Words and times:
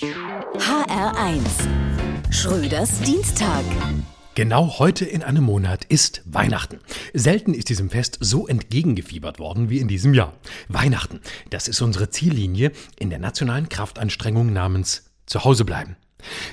HR1 0.00 1.42
Schröders 2.30 3.00
Dienstag. 3.00 3.64
Genau 4.36 4.78
heute 4.78 5.04
in 5.04 5.24
einem 5.24 5.42
Monat 5.42 5.84
ist 5.86 6.22
Weihnachten. 6.24 6.78
Selten 7.14 7.52
ist 7.52 7.68
diesem 7.68 7.90
Fest 7.90 8.16
so 8.20 8.46
entgegengefiebert 8.46 9.40
worden 9.40 9.70
wie 9.70 9.80
in 9.80 9.88
diesem 9.88 10.14
Jahr. 10.14 10.34
Weihnachten, 10.68 11.18
das 11.50 11.66
ist 11.66 11.80
unsere 11.80 12.10
Ziellinie 12.10 12.70
in 12.96 13.10
der 13.10 13.18
nationalen 13.18 13.68
Kraftanstrengung 13.68 14.52
namens 14.52 15.10
Zuhause 15.26 15.64
bleiben. 15.64 15.96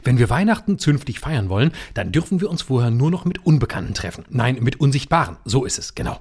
Wenn 0.03 0.17
wir 0.17 0.31
Weihnachten 0.31 0.79
zünftig 0.79 1.19
feiern 1.19 1.47
wollen, 1.47 1.71
dann 1.93 2.11
dürfen 2.11 2.41
wir 2.41 2.49
uns 2.49 2.63
vorher 2.63 2.89
nur 2.89 3.11
noch 3.11 3.25
mit 3.25 3.45
Unbekannten 3.45 3.93
treffen. 3.93 4.25
Nein, 4.27 4.57
mit 4.61 4.79
Unsichtbaren. 4.79 5.37
So 5.45 5.65
ist 5.65 5.77
es, 5.77 5.93
genau. 5.93 6.19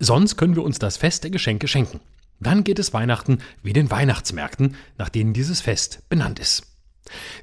Sonst 0.00 0.36
können 0.36 0.56
wir 0.56 0.64
uns 0.64 0.80
das 0.80 0.96
Fest 0.96 1.22
der 1.22 1.30
Geschenke 1.30 1.68
schenken. 1.68 2.00
Dann 2.40 2.64
geht 2.64 2.78
es 2.78 2.92
Weihnachten 2.92 3.38
wie 3.62 3.72
den 3.72 3.90
Weihnachtsmärkten, 3.90 4.76
nach 4.98 5.08
denen 5.08 5.32
dieses 5.32 5.60
Fest 5.60 6.02
benannt 6.08 6.38
ist. 6.38 6.64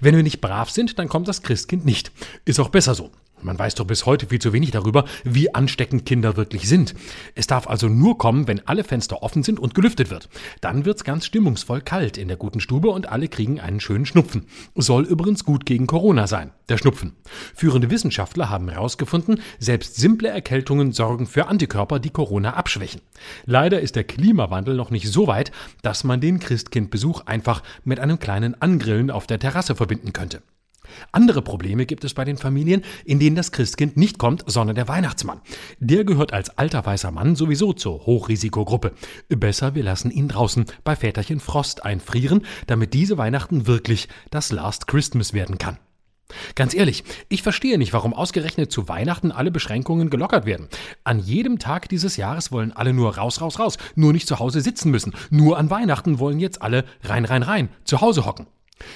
Wenn 0.02 0.16
wir 0.16 0.24
nicht 0.24 0.42
brav 0.42 0.70
sind, 0.70 1.00
dann 1.00 1.08
kommt 1.08 1.28
das 1.28 1.42
Christkind 1.42 1.86
nicht. 1.86 2.12
Ist 2.46 2.60
auch 2.60 2.70
besser 2.70 2.96
so. 2.96 3.12
Man 3.44 3.60
weiß 3.60 3.76
doch 3.76 3.86
bis 3.86 4.06
heute 4.06 4.28
viel 4.28 4.40
zu 4.40 4.54
wenig 4.54 4.72
darüber, 4.72 5.06
wie 5.24 5.54
ansteckend 5.54 6.06
Kinder 6.06 6.38
wirklich 6.38 6.68
sind. 6.68 6.94
Es 7.36 7.48
darf 7.48 7.68
also 7.68 7.88
nur 7.88 8.18
kommen, 8.18 8.48
wenn 8.48 8.66
alle 8.68 8.84
Fenster 8.84 9.22
offen 9.22 9.44
sind 9.44 9.60
und 9.60 9.76
gelüftet 9.76 10.10
wird. 10.10 10.30
Dann 10.62 10.86
wird's 10.86 11.04
ganz 11.04 11.26
stimmungsvoll 11.26 11.82
kalt 11.82 12.18
in 12.18 12.28
der 12.28 12.38
guten 12.38 12.60
Stube 12.60 12.90
und 12.90 13.10
alle 13.10 13.28
kriegen 13.28 13.60
einen 13.60 13.80
schönen 13.80 14.06
Schnupfen. 14.06 14.46
Soll 14.76 15.04
übrigens 15.04 15.44
gut 15.44 15.66
gegen 15.66 15.88
Corona 15.88 16.28
sein, 16.28 16.52
der 16.70 16.78
Schnupfen. 16.78 17.16
Führende 17.54 17.92
Wissenschaftler 17.92 18.50
haben 18.50 18.70
herausgefunden, 18.70 19.42
selbst 19.60 19.96
simple 19.96 20.30
Erkältungen 20.30 20.92
sorgen 20.92 21.28
für 21.28 21.48
Antikörper, 21.48 22.00
die 22.00 22.10
Corona 22.10 22.54
abschwächen. 22.54 23.02
Leider 23.46 23.82
ist 23.82 23.96
der 23.96 24.04
Klimawandel 24.04 24.76
noch 24.76 24.92
nicht 24.92 25.12
so 25.12 25.28
weit, 25.28 25.52
dass 25.82 26.04
man 26.04 26.22
den 26.22 26.40
Christkindbesuch 26.40 27.26
einfach 27.26 27.64
mit 27.84 28.00
einem 28.00 28.20
kleinen 28.20 28.60
Angrillen 28.62 29.12
auf 29.12 29.28
der 29.28 29.40
Terrasse 29.40 29.76
verbinden 29.76 30.14
könnte. 30.14 30.42
Andere 31.12 31.42
Probleme 31.42 31.86
gibt 31.86 32.04
es 32.04 32.14
bei 32.14 32.26
den 32.26 32.38
Familien, 32.38 32.84
in 33.06 33.20
denen 33.20 33.36
das 33.36 33.52
Christkind 33.52 33.98
nicht 33.98 34.18
kommt, 34.18 34.44
sondern 34.48 34.76
der 34.76 34.88
Weihnachtsmann. 34.88 35.42
Der 35.80 36.04
gehört 36.04 36.34
als 36.34 36.58
alter 36.58 36.86
weißer 36.86 37.12
Mann 37.12 37.36
sowieso 37.36 37.74
zur 37.74 38.06
Hochrisikogruppe. 38.06 38.94
Besser, 39.30 39.76
wir 39.76 39.84
lassen 39.84 40.12
ihn 40.12 40.28
draußen 40.28 40.66
bei 40.84 40.96
Väterchen 40.96 41.40
Frost 41.40 41.86
einfrieren, 41.86 42.46
damit 42.68 42.94
diese 42.94 43.18
Weihnachten 43.18 43.68
wirklich 43.68 44.08
das 44.32 44.52
Last 44.52 44.88
Christmas 44.88 45.34
werden 45.34 45.58
kann. 45.58 45.78
Ganz 46.56 46.74
ehrlich, 46.74 47.04
ich 47.30 47.44
verstehe 47.44 47.78
nicht, 47.78 47.94
warum 47.94 48.14
ausgerechnet 48.14 48.72
zu 48.72 48.88
Weihnachten 48.88 49.32
alle 49.32 49.52
Beschränkungen 49.52 50.10
gelockert 50.10 50.46
werden. 50.46 50.68
An 51.04 51.20
jedem 51.20 51.60
Tag 51.60 51.90
dieses 51.90 52.18
Jahres 52.18 52.52
wollen 52.52 52.72
alle 52.72 52.94
nur 52.94 53.18
raus, 53.18 53.42
raus, 53.42 53.60
raus, 53.60 53.78
nur 53.96 54.14
nicht 54.14 54.28
zu 54.28 54.40
Hause 54.40 54.62
sitzen 54.62 54.92
müssen. 54.92 55.14
Nur 55.30 55.58
an 55.58 55.70
Weihnachten 55.70 56.20
wollen 56.20 56.40
jetzt 56.40 56.62
alle 56.62 56.86
rein, 57.04 57.26
rein, 57.26 57.44
rein, 57.44 57.70
zu 57.84 58.02
Hause 58.02 58.26
hocken. 58.26 58.48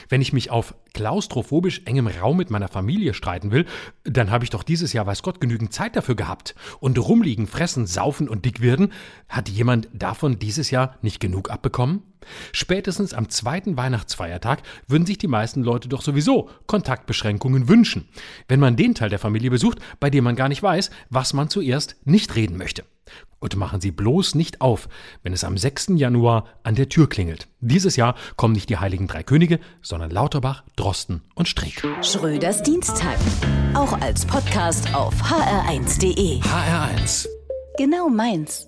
Wenn 0.09 0.21
ich 0.21 0.33
mich 0.33 0.49
auf 0.49 0.75
klaustrophobisch 0.93 1.81
engem 1.85 2.07
Raum 2.07 2.38
mit 2.38 2.49
meiner 2.49 2.67
Familie 2.67 3.13
streiten 3.13 3.52
will, 3.52 3.66
dann 4.03 4.31
habe 4.31 4.44
ich 4.44 4.49
doch 4.49 4.63
dieses 4.63 4.94
Jahr, 4.94 5.05
weiß 5.05 5.23
Gott, 5.23 5.41
genügend 5.41 5.73
Zeit 5.73 5.95
dafür 5.95 6.16
gehabt. 6.16 6.55
Und 6.79 6.97
rumliegen, 6.97 7.47
fressen, 7.47 7.85
saufen 7.85 8.29
und 8.29 8.45
dick 8.45 8.61
werden, 8.61 8.91
hat 9.29 9.49
jemand 9.49 9.88
davon 9.94 10.39
dieses 10.39 10.71
Jahr 10.71 10.97
nicht 11.02 11.19
genug 11.19 11.49
abbekommen? 11.49 12.03
Spätestens 12.52 13.14
am 13.14 13.30
zweiten 13.30 13.78
Weihnachtsfeiertag 13.78 14.64
würden 14.88 15.06
sich 15.06 15.17
die 15.17 15.28
meisten 15.28 15.64
Leute 15.64 15.89
doch 15.89 16.02
sowieso 16.02 16.50
Kontaktbeschränkungen 16.67 17.67
wünschen, 17.67 18.08
wenn 18.47 18.59
man 18.59 18.75
den 18.75 18.95
Teil 18.95 19.09
der 19.09 19.19
Familie 19.19 19.50
besucht, 19.50 19.80
bei 20.00 20.09
dem 20.09 20.23
man 20.23 20.36
gar 20.36 20.50
nicht 20.50 20.64
weiß, 20.64 20.89
was 21.09 21.34
man 21.34 21.50
zuerst 21.50 21.95
nicht 22.06 22.36
reden 22.36 22.58
möchte. 22.58 22.84
Und 23.39 23.56
machen 23.56 23.81
Sie 23.81 23.92
bloß 23.92 24.36
nicht 24.36 24.61
auf, 24.61 24.89
wenn 25.22 25.31
es 25.31 25.44
am 25.44 25.58
6. 25.58 25.89
Januar 25.95 26.45
an 26.64 26.75
der 26.75 26.89
Tür 26.89 27.08
klingelt. 27.08 27.47
Dieses 27.59 27.95
Jahr 27.95 28.16
kommen 28.36 28.53
nicht 28.53 28.69
die 28.69 28.78
heiligen 28.78 29.08
drei 29.08 29.22
Könige, 29.22 29.59
sondern 29.81 30.09
Lauterbach, 30.09 30.64
Drosten 30.75 31.22
und 31.36 31.47
Streeck. 31.47 31.84
Schröders 32.02 32.64
Dienstag. 32.64 33.17
Auch 33.75 33.94
als 34.02 34.25
Podcast 34.25 34.94
auf 34.95 35.14
hr1.de. 35.22 36.39
HR1. 36.39 37.28
Genau 37.78 38.09
meins. 38.09 38.68